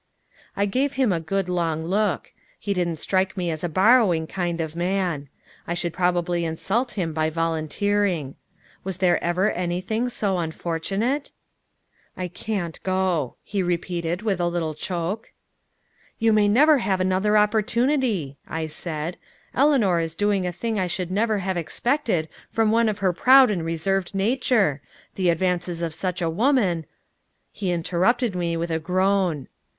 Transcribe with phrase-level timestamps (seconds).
[0.57, 2.31] I gave him a good long look.
[2.57, 5.29] He didn't strike me as a borrowing kind of man.
[5.67, 8.33] I should probably insult him by volunteering.
[8.83, 11.29] Was there ever anything so unfortunate?
[12.17, 15.33] "I can't go," he repeated with a little choke.
[16.17, 19.17] "You may never have another opportunity," I said.
[19.53, 23.51] "Eleanor is doing a thing I should never have expected from one of her proud
[23.51, 24.81] and reserved nature.
[25.13, 26.87] The advances of such a woman"
[27.51, 29.47] He interrupted me with a groan.